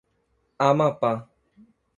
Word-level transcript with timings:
Amapá 0.67 1.13